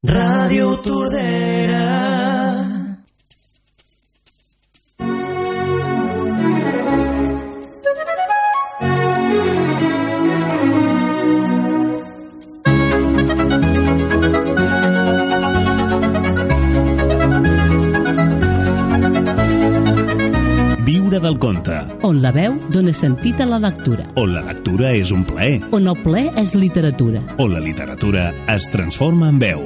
Radio 0.00 0.80
Turdera. 0.80 1.87
Viure 21.18 21.32
del 21.32 21.38
conte, 21.42 21.76
on 22.06 22.20
la 22.22 22.30
veu 22.30 22.52
dóna 22.70 22.92
sentit 22.94 23.40
a 23.42 23.46
la 23.48 23.58
lectura, 23.58 24.04
on 24.22 24.30
la 24.36 24.42
lectura 24.46 24.92
és 24.94 25.10
un 25.10 25.24
plaer, 25.26 25.56
on 25.74 25.90
el 25.90 25.96
ple 25.98 26.28
és 26.38 26.52
literatura. 26.54 27.18
on 27.42 27.50
la 27.50 27.58
literatura 27.58 28.28
es 28.54 28.68
transforma 28.70 29.26
en 29.28 29.38
veu. 29.42 29.64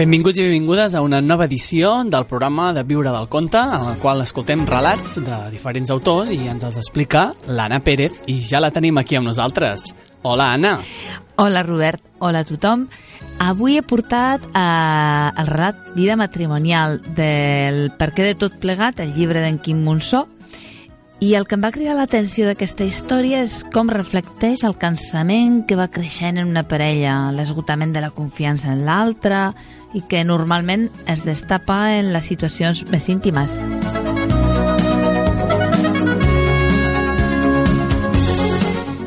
Benvinguts 0.00 0.40
i 0.40 0.48
benvingudes 0.48 0.96
a 0.96 1.02
una 1.02 1.20
nova 1.20 1.44
edició 1.46 2.02
del 2.02 2.26
programa 2.26 2.72
de 2.72 2.82
Viure 2.82 3.12
del 3.14 3.28
Conte, 3.28 3.60
en 3.60 3.86
el 3.92 3.98
qual 4.02 4.24
escoltem 4.24 4.66
relats 4.66 5.20
de 5.22 5.38
diferents 5.52 5.92
autors 5.94 6.32
i 6.34 6.40
ens 6.48 6.64
els 6.64 6.80
explica 6.82 7.36
l'Anna 7.46 7.78
Pérez 7.78 8.24
i 8.26 8.40
ja 8.40 8.58
la 8.58 8.72
tenim 8.74 8.98
aquí 8.98 9.14
amb 9.14 9.30
nosaltres. 9.30 9.92
Hola, 10.22 10.54
Anna. 10.54 10.80
Hola, 11.36 11.62
Robert. 11.62 12.02
Hola 12.18 12.42
a 12.42 12.44
tothom. 12.44 12.88
Avui 13.40 13.78
he 13.78 13.82
portat 13.82 14.42
eh, 14.52 15.30
el 15.40 15.46
relat 15.48 15.94
Vida 15.94 16.14
matrimonial 16.20 17.00
del 17.16 17.88
Per 17.96 18.10
què 18.12 18.26
de 18.26 18.34
tot 18.36 18.58
plegat, 18.60 19.00
el 19.00 19.14
llibre 19.16 19.40
d'en 19.40 19.56
Quim 19.64 19.80
Monsó, 19.80 20.26
i 21.24 21.32
el 21.36 21.46
que 21.48 21.56
em 21.56 21.64
va 21.64 21.70
cridar 21.72 21.94
l'atenció 21.96 22.44
d'aquesta 22.48 22.84
història 22.84 23.40
és 23.44 23.62
com 23.72 23.88
reflecteix 23.92 24.64
el 24.68 24.76
cansament 24.76 25.62
que 25.68 25.76
va 25.80 25.88
creixent 25.88 26.36
en 26.36 26.52
una 26.52 26.66
parella, 26.68 27.32
l'esgotament 27.32 27.96
de 27.96 28.04
la 28.04 28.12
confiança 28.12 28.72
en 28.72 28.84
l'altre 28.84 29.50
i 29.96 30.04
que 30.04 30.20
normalment 30.24 30.90
es 31.08 31.24
destapa 31.24 31.96
en 31.96 32.12
les 32.12 32.28
situacions 32.28 32.84
més 32.92 33.08
íntimes. 33.08 33.56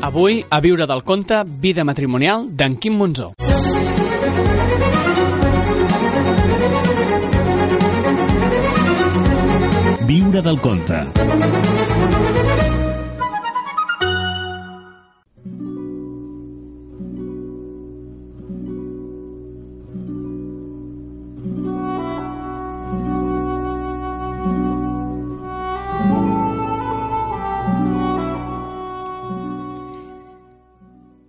Avui, 0.02 0.42
a 0.50 0.60
Viure 0.60 0.90
del 0.90 1.06
Conte, 1.06 1.42
Vida 1.46 1.86
matrimonial 1.86 2.50
d'en 2.50 2.78
Quim 2.78 2.98
Monzó. 2.98 3.32
Viure 10.14 10.40
del 10.46 10.60
conte. 10.62 10.98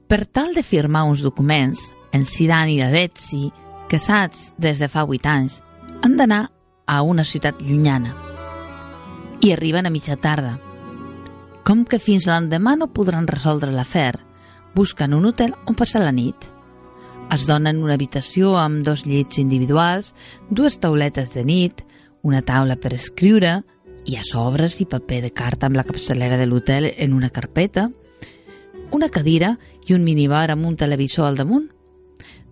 Per 0.06 0.26
tal 0.30 0.54
de 0.54 0.62
firmar 0.62 1.08
uns 1.10 1.26
documents, 1.26 1.90
en 2.14 2.30
Sidan 2.30 2.70
i 2.70 2.78
la 2.84 2.92
Betsy, 2.94 3.50
casats 3.90 4.52
des 4.62 4.78
de 4.78 4.94
fa 4.94 5.10
8 5.10 5.34
anys, 5.34 5.58
han 6.06 6.22
d'anar 6.22 6.44
a 6.86 7.02
una 7.02 7.26
ciutat 7.26 7.66
llunyana. 7.66 8.35
I 9.46 9.52
arriben 9.52 9.86
a 9.86 9.92
mitja 9.94 10.16
tarda. 10.18 10.56
Com 11.62 11.84
que 11.86 12.00
fins 12.02 12.26
l'endemà 12.26 12.72
no 12.80 12.88
podran 12.98 13.28
resoldre 13.30 13.70
l'afer, 13.70 14.16
busquen 14.74 15.14
un 15.14 15.28
hotel 15.30 15.52
on 15.70 15.76
passar 15.78 16.00
la 16.02 16.14
nit. 16.18 16.48
Es 17.30 17.44
donen 17.46 17.78
una 17.78 17.94
habitació 17.94 18.56
amb 18.58 18.82
dos 18.88 19.04
llits 19.06 19.38
individuals, 19.38 20.16
dues 20.50 20.80
tauletes 20.82 21.30
de 21.36 21.44
nit, 21.46 21.84
una 22.26 22.42
taula 22.42 22.74
per 22.82 22.96
escriure, 22.98 23.60
hi 24.10 24.18
ha 24.18 24.26
sobres 24.26 24.80
i 24.82 24.88
paper 24.90 25.20
de 25.28 25.30
carta 25.30 25.70
amb 25.70 25.78
la 25.78 25.86
capçalera 25.86 26.40
de 26.42 26.48
l'hotel 26.50 26.88
en 26.96 27.14
una 27.14 27.30
carpeta, 27.30 27.92
una 28.90 29.12
cadira 29.14 29.60
i 29.86 29.94
un 29.94 30.02
minibar 30.08 30.48
amb 30.50 30.66
un 30.66 30.80
televisor 30.80 31.28
al 31.28 31.38
damunt. 31.38 31.68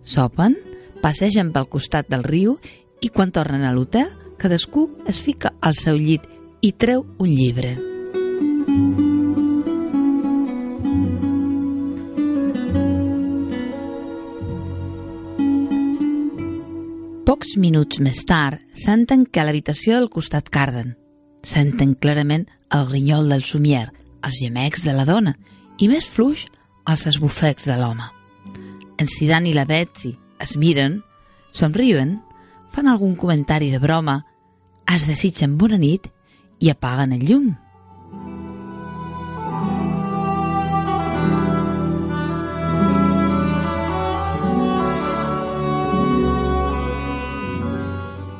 Sopen, 0.02 0.54
passegen 1.02 1.50
pel 1.50 1.66
costat 1.66 2.06
del 2.06 2.22
riu 2.22 2.54
i 3.02 3.10
quan 3.10 3.34
tornen 3.34 3.66
a 3.66 3.74
l'hotel, 3.74 4.14
cadascú 4.38 4.92
es 5.10 5.18
fica 5.26 5.56
al 5.60 5.74
seu 5.74 5.98
llit 5.98 6.30
i 6.64 6.70
treu 6.72 7.02
un 7.20 7.28
llibre. 7.28 7.74
Pocs 17.28 17.58
minuts 17.60 18.00
més 18.00 18.22
tard, 18.24 18.62
senten 18.72 19.26
que 19.28 19.42
a 19.42 19.44
l'habitació 19.44 19.98
del 19.98 20.08
costat 20.08 20.48
carden. 20.48 20.94
Senten 21.44 21.92
clarament 22.00 22.46
el 22.72 22.88
grinyol 22.88 23.28
del 23.34 23.44
somier, 23.44 23.90
els 24.24 24.40
gemecs 24.40 24.86
de 24.88 24.96
la 24.96 25.04
dona 25.04 25.36
i 25.76 25.90
més 25.92 26.08
fluix 26.08 26.46
els 26.88 27.04
esbufecs 27.12 27.68
de 27.68 27.76
l'home. 27.76 28.08
En 28.96 29.10
Sidan 29.10 29.44
i 29.44 29.52
la 29.52 29.66
Betsy 29.68 30.14
es 30.40 30.56
miren, 30.56 31.02
somriuen, 31.52 32.22
fan 32.72 32.88
algun 32.88 33.18
comentari 33.20 33.68
de 33.68 33.84
broma, 33.84 34.22
es 34.88 35.04
desitgen 35.04 35.58
bona 35.60 35.76
nit 35.76 36.13
i 36.64 36.70
apaguen 36.72 37.12
el 37.12 37.26
llum. 37.28 37.52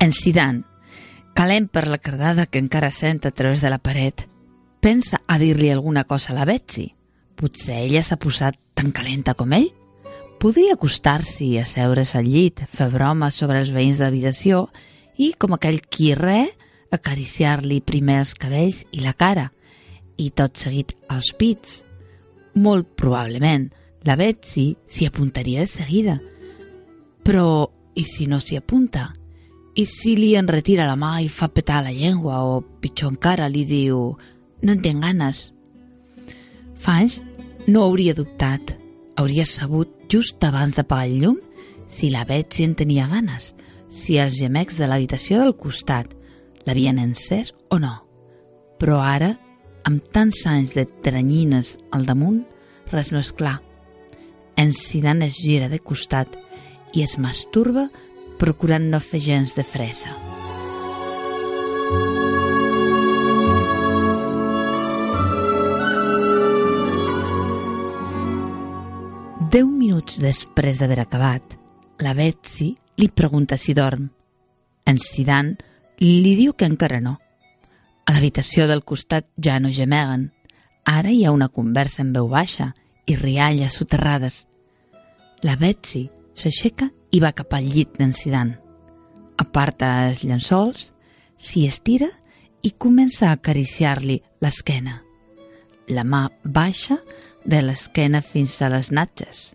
En 0.00 0.12
Sidan, 0.12 0.64
calent 1.32 1.68
per 1.72 1.86
la 1.88 1.98
cardada 1.98 2.44
que 2.46 2.60
encara 2.60 2.90
sent 2.92 3.22
a 3.24 3.30
través 3.32 3.60
de 3.64 3.70
la 3.72 3.80
paret, 3.80 4.26
pensa 4.80 5.22
a 5.26 5.38
dir-li 5.40 5.70
alguna 5.72 6.04
cosa 6.04 6.32
a 6.32 6.36
la 6.36 6.44
Betsy. 6.48 6.90
Potser 7.36 7.84
ella 7.86 8.02
s'ha 8.04 8.20
posat 8.20 8.58
tan 8.76 8.92
calenta 8.92 9.32
com 9.34 9.52
ell? 9.56 9.70
Podria 10.40 10.76
acostar-s'hi, 10.76 11.54
asseure's 11.56 12.12
al 12.16 12.28
llit, 12.28 12.60
fer 12.68 12.90
bromes 12.92 13.36
sobre 13.36 13.60
els 13.64 13.72
veïns 13.72 13.96
de 13.96 14.04
l'habitació 14.04 14.66
i, 15.16 15.32
com 15.40 15.56
aquell 15.56 15.80
qui 15.88 16.12
re, 16.18 16.50
acariciar-li 16.94 17.80
primer 17.84 18.20
els 18.22 18.34
cabells 18.38 18.84
i 18.92 19.02
la 19.04 19.14
cara, 19.18 19.50
i 20.16 20.30
tot 20.30 20.58
seguit 20.60 20.94
els 21.10 21.32
pits. 21.38 21.82
Molt 22.54 22.94
probablement, 22.98 23.66
la 24.06 24.16
Betsy 24.16 24.74
s'hi 24.86 25.08
apuntaria 25.08 25.64
de 25.64 25.70
seguida. 25.70 26.18
Però, 27.24 27.66
i 27.94 28.04
si 28.04 28.28
no 28.30 28.38
s'hi 28.40 28.58
apunta? 28.60 29.08
I 29.74 29.86
si 29.90 30.14
li 30.16 30.34
en 30.38 30.46
retira 30.46 30.86
la 30.86 30.94
mà 30.98 31.16
i 31.24 31.30
fa 31.32 31.48
petar 31.50 31.82
la 31.82 31.94
llengua, 31.94 32.44
o 32.44 32.60
pitjor 32.62 33.14
encara, 33.14 33.48
li 33.48 33.64
diu 33.66 34.12
«No 34.62 34.72
en 34.72 34.82
tinc 34.84 35.02
ganes». 35.02 35.48
Fa 36.78 37.00
anys 37.00 37.20
no 37.66 37.86
hauria 37.86 38.14
dubtat. 38.14 38.76
Hauria 39.16 39.46
sabut 39.46 39.90
just 40.10 40.42
abans 40.44 40.76
d'apagar 40.76 41.08
el 41.08 41.18
llum 41.22 41.40
si 41.88 42.10
la 42.10 42.24
Betsy 42.26 42.64
en 42.66 42.74
tenia 42.74 43.06
ganes, 43.08 43.52
si 43.90 44.18
els 44.18 44.34
gemecs 44.36 44.76
de 44.80 44.88
l'habitació 44.90 45.40
del 45.40 45.54
costat 45.56 46.10
l'havien 46.66 46.98
encès 46.98 47.52
o 47.70 47.78
no. 47.78 47.94
Però 48.80 48.98
ara, 49.00 49.34
amb 49.84 50.04
tants 50.12 50.44
anys 50.50 50.74
de 50.76 50.86
teranyines 51.04 51.76
al 51.92 52.06
damunt, 52.08 52.42
res 52.92 53.12
no 53.12 53.20
és 53.20 53.32
clar. 53.32 53.58
En 54.56 54.72
Sidan 54.72 55.22
es 55.26 55.38
gira 55.40 55.68
de 55.68 55.80
costat 55.80 56.30
i 56.94 57.02
es 57.02 57.18
masturba 57.18 57.88
procurant 58.38 58.90
no 58.90 59.00
fer 59.00 59.20
gens 59.22 59.54
de 59.56 59.64
fressa. 59.66 60.12
Deu 69.54 69.68
minuts 69.70 70.18
després 70.18 70.80
d'haver 70.80 70.98
acabat, 71.04 71.54
la 72.02 72.14
Betsy 72.18 72.72
li 72.98 73.06
pregunta 73.06 73.58
si 73.60 73.74
dorm. 73.74 74.08
En 74.84 74.98
Sidan 74.98 75.52
li 76.00 76.34
diu 76.38 76.54
que 76.54 76.66
encara 76.66 77.00
no. 77.00 77.18
A 78.04 78.12
l'habitació 78.12 78.66
del 78.68 78.84
costat 78.84 79.28
ja 79.40 79.58
no 79.60 79.72
gemeguen. 79.72 80.30
Ara 80.84 81.12
hi 81.12 81.24
ha 81.24 81.32
una 81.32 81.48
conversa 81.48 82.02
en 82.02 82.12
veu 82.12 82.28
baixa 82.28 82.74
i 83.06 83.16
rialles 83.16 83.78
soterrades. 83.78 84.44
La 85.42 85.56
Betsy 85.60 86.08
s'aixeca 86.34 86.90
i 87.12 87.20
va 87.20 87.32
cap 87.32 87.54
al 87.54 87.68
llit 87.70 87.96
d'en 87.98 88.12
Sidan. 88.12 88.54
Aparta 89.40 90.08
els 90.08 90.24
llençols, 90.24 90.90
s'hi 91.38 91.66
estira 91.66 92.10
i 92.62 92.72
comença 92.78 93.28
a 93.28 93.38
acariciar-li 93.38 94.20
l'esquena. 94.40 95.00
La 95.88 96.04
mà 96.04 96.28
baixa 96.44 96.98
de 97.44 97.60
l'esquena 97.62 98.22
fins 98.24 98.56
a 98.62 98.70
les 98.72 98.90
natges. 98.90 99.52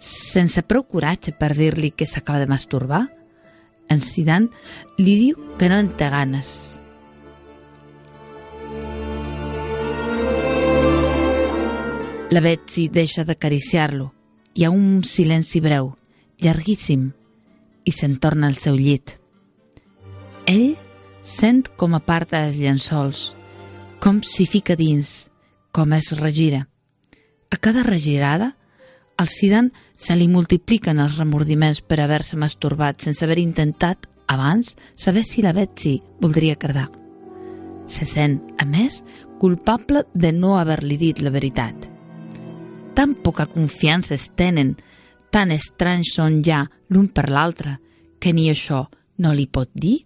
Sense 0.00 0.62
prou 0.64 0.86
coratge 0.88 1.34
per 1.36 1.52
dir-li 1.56 1.90
que 1.92 2.08
s'acaba 2.08 2.40
de 2.40 2.48
masturbar, 2.48 3.04
en 3.90 4.00
Sidan 4.00 4.48
li 4.96 5.16
diu 5.18 5.38
que 5.58 5.68
no 5.68 5.78
en 5.82 5.90
té 5.98 6.08
ganes. 6.08 6.48
La 12.30 12.40
Betsy 12.40 12.86
deixa 12.88 13.24
d'acariciar-lo. 13.26 14.12
Hi 14.54 14.64
ha 14.64 14.70
un 14.70 15.02
silenci 15.02 15.58
breu, 15.62 15.96
llarguíssim, 16.38 17.08
i 17.84 17.92
se'n 17.92 18.16
torna 18.22 18.46
al 18.46 18.56
seu 18.62 18.78
llit. 18.78 19.16
Ell 20.46 20.76
sent 21.26 21.66
com 21.76 21.96
a 21.98 22.02
part 22.06 22.30
dels 22.30 22.58
llençols, 22.58 23.32
com 23.98 24.22
s'hi 24.22 24.46
fica 24.46 24.78
dins, 24.78 25.30
com 25.74 25.92
es 25.98 26.12
regira. 26.18 26.68
A 27.50 27.58
cada 27.58 27.82
regirada, 27.82 28.54
al 29.18 29.28
Sidan 29.28 29.72
se 30.00 30.16
li 30.16 30.30
multipliquen 30.32 30.98
els 31.02 31.18
remordiments 31.20 31.82
per 31.84 32.00
haver-se 32.00 32.38
masturbat 32.40 33.04
sense 33.04 33.20
haver 33.24 33.38
intentat, 33.42 34.06
abans, 34.32 34.76
saber 34.96 35.26
si 35.28 35.42
la 35.44 35.52
Betsy 35.52 35.98
voldria 36.20 36.56
cardar. 36.56 36.88
Se 37.90 38.06
sent, 38.08 38.38
a 38.56 38.64
més, 38.64 39.02
culpable 39.42 40.06
de 40.14 40.30
no 40.32 40.54
haver-li 40.56 40.96
dit 40.96 41.20
la 41.20 41.32
veritat. 41.34 41.90
Tan 42.96 43.12
poca 43.20 43.44
confiança 43.50 44.14
es 44.14 44.30
tenen, 44.38 44.76
tan 45.30 45.52
estranys 45.52 46.14
són 46.16 46.40
ja 46.46 46.62
l'un 46.88 47.10
per 47.12 47.28
l'altre, 47.28 47.76
que 48.20 48.32
ni 48.32 48.48
això 48.48 48.86
no 49.20 49.34
li 49.36 49.46
pot 49.52 49.68
dir? 49.74 49.98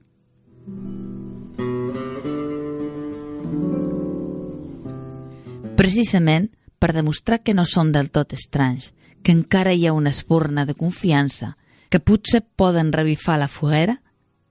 Precisament 5.79 6.51
per 6.79 6.93
demostrar 6.97 7.43
que 7.45 7.55
no 7.55 7.63
són 7.69 7.93
del 7.95 8.11
tot 8.11 8.35
estranys, 8.35 8.91
que 9.25 9.33
encara 9.33 9.73
hi 9.73 9.87
ha 9.89 9.97
una 9.97 10.11
espurna 10.13 10.67
de 10.69 10.75
confiança, 10.77 11.57
que 11.89 11.99
potser 11.99 12.43
poden 12.45 12.93
revifar 12.93 13.39
la 13.41 13.49
foguera, 13.49 14.03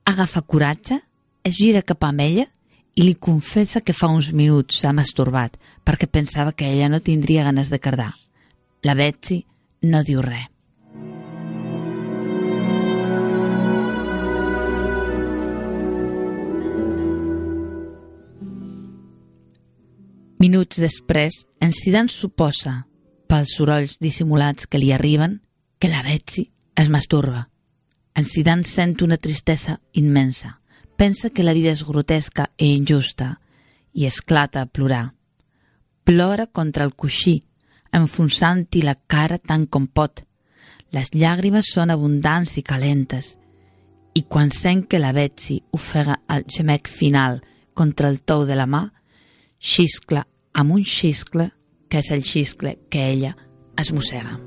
agafa 0.03 0.41
coratge, 0.41 0.99
es 1.43 1.55
gira 1.55 1.83
cap 1.85 2.03
a 2.03 2.11
ella 2.17 2.47
i 2.95 3.03
li 3.03 3.13
confessa 3.15 3.81
que 3.81 3.93
fa 3.93 4.09
uns 4.09 4.31
minuts 4.33 4.81
s'ha 4.81 4.93
masturbat 4.93 5.57
perquè 5.85 6.07
pensava 6.07 6.53
que 6.53 6.69
ella 6.69 6.89
no 6.89 7.01
tindria 7.01 7.43
ganes 7.43 7.69
de 7.69 7.79
cardar. 7.79 8.13
La 8.81 8.95
Betsy 8.95 9.45
no 9.81 10.03
diu 10.03 10.21
res. 10.21 10.49
Minuts 20.43 20.81
després, 20.81 21.45
en 21.63 21.71
Sidan 21.71 22.09
suposa, 22.11 22.81
pels 23.33 23.55
sorolls 23.57 23.97
dissimulats 23.97 24.67
que 24.69 24.77
li 24.77 24.91
arriben, 24.93 25.39
que 25.81 25.89
la 25.89 26.03
Betsy 26.05 26.51
es 26.77 26.89
masturba. 26.93 27.47
En 28.13 28.27
Sidan 28.29 28.61
sent 28.63 28.99
una 29.01 29.17
tristesa 29.17 29.79
immensa. 29.91 30.59
Pensa 30.95 31.31
que 31.31 31.41
la 31.41 31.55
vida 31.57 31.71
és 31.73 31.81
grotesca 31.81 32.51
i 32.61 32.75
injusta 32.75 33.39
i 33.93 34.05
esclata 34.05 34.61
a 34.61 34.67
plorar. 34.69 35.15
Plora 36.05 36.45
contra 36.45 36.85
el 36.85 36.93
coixí, 36.93 37.39
enfonsant-hi 37.89 38.83
la 38.85 38.93
cara 39.09 39.39
tant 39.41 39.65
com 39.65 39.87
pot. 39.87 40.21
Les 40.93 41.09
llàgrimes 41.17 41.73
són 41.73 41.89
abundants 41.89 42.53
i 42.61 42.61
calentes 42.61 43.33
i 44.13 44.27
quan 44.29 44.53
sent 44.53 44.85
que 44.85 45.01
la 45.01 45.09
Betsy 45.09 45.57
ofega 45.73 46.19
el 46.29 46.45
gemec 46.45 46.85
final 46.85 47.41
contra 47.73 48.13
el 48.13 48.21
tou 48.21 48.45
de 48.45 48.53
la 48.53 48.69
mà, 48.69 48.85
xiscla 49.57 50.21
amb 50.53 50.77
un 50.77 50.85
xiscle 50.85 51.49
que 51.93 51.99
és 52.01 52.09
el 52.09 52.23
xiscle 52.25 52.71
que 52.89 53.03
ella 53.05 53.35
es 53.77 53.91
mossega. 53.93 54.39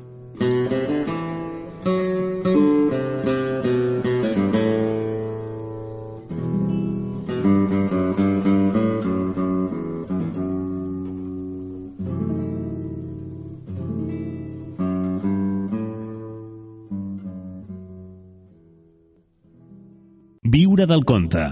Viure 20.43 20.87
del 20.91 21.05
conte. 21.05 21.47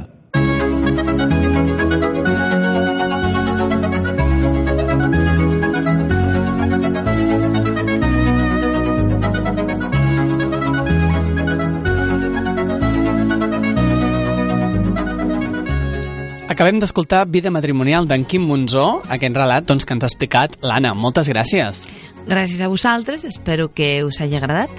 Acabem 16.64 16.80
d'escoltar 16.80 17.26
Vida 17.28 17.50
matrimonial 17.52 18.06
d'en 18.08 18.22
Quim 18.24 18.46
Monzó, 18.48 19.02
aquest 19.12 19.34
relat 19.36 19.66
doncs, 19.68 19.84
que 19.84 19.92
ens 19.92 20.00
ha 20.00 20.08
explicat 20.08 20.54
l'Anna. 20.64 20.94
Moltes 20.96 21.28
gràcies. 21.28 21.82
Gràcies 22.24 22.62
a 22.64 22.70
vosaltres, 22.72 23.26
espero 23.28 23.68
que 23.68 24.00
us 24.00 24.16
hagi 24.24 24.38
agradat. 24.38 24.70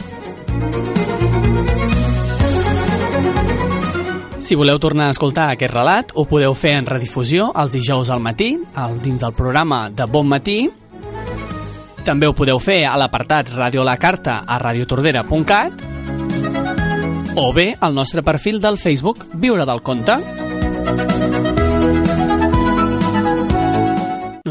Si 4.42 4.58
voleu 4.58 4.82
tornar 4.82 5.12
a 5.12 5.14
escoltar 5.14 5.52
aquest 5.52 5.76
relat, 5.76 6.10
ho 6.18 6.26
podeu 6.26 6.58
fer 6.58 6.74
en 6.80 6.90
redifusió 6.90 7.52
els 7.54 7.78
dijous 7.78 8.10
al 8.10 8.18
matí, 8.18 8.58
al, 8.74 8.98
dins 9.06 9.22
del 9.22 9.38
programa 9.38 9.92
de 9.94 10.10
Bon 10.10 10.26
Matí. 10.26 10.72
També 12.02 12.26
ho 12.26 12.34
podeu 12.34 12.58
fer 12.58 12.88
a 12.90 12.98
l'apartat 12.98 13.54
Radio 13.54 13.86
La 13.86 14.00
Carta 14.02 14.42
a 14.48 14.58
radiotordera.cat 14.58 15.86
o 17.36 17.54
bé 17.54 17.76
al 17.78 17.94
nostre 17.94 18.26
perfil 18.26 18.58
del 18.58 18.82
Facebook 18.82 19.28
Viure 19.38 19.70
del 19.70 19.86
Conte. 19.86 20.18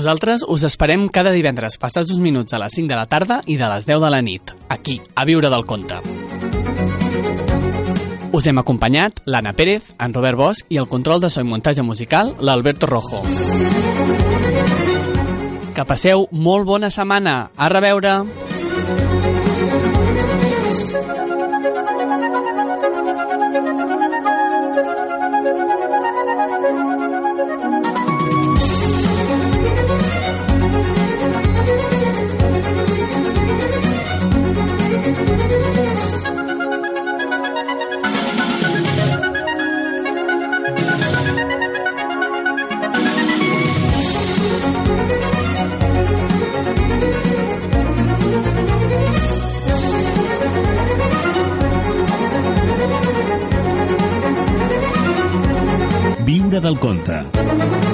Nosaltres 0.04 0.42
us 0.52 0.60
esperem 0.68 1.06
cada 1.08 1.30
divendres 1.32 1.78
passats 1.80 2.10
uns 2.12 2.20
minuts 2.20 2.52
a 2.52 2.58
les 2.60 2.74
5 2.76 2.90
de 2.90 2.96
la 2.98 3.06
tarda 3.08 3.38
i 3.48 3.54
de 3.56 3.70
les 3.72 3.86
10 3.88 4.02
de 4.02 4.10
la 4.12 4.18
nit, 4.20 4.52
aquí, 4.68 4.98
a 5.16 5.24
Viure 5.24 5.48
del 5.48 5.64
Conte. 5.64 5.96
Us 8.36 8.44
hem 8.44 8.60
acompanyat 8.60 9.22
l'Anna 9.24 9.54
Pérez, 9.56 9.94
en 9.96 10.12
Robert 10.12 10.36
Bosch 10.36 10.68
i 10.68 10.76
el 10.76 10.90
control 10.92 11.24
de 11.24 11.32
so 11.32 11.40
i 11.40 11.48
muntatge 11.48 11.80
musical, 11.80 12.34
l'Alberto 12.36 12.84
Rojo. 12.84 13.24
Que 15.72 15.88
passeu 15.88 16.28
molt 16.36 16.68
bona 16.68 16.92
setmana. 16.92 17.38
A 17.56 17.72
reveure! 17.72 18.18
Del 56.64 56.78
conte. 56.78 57.93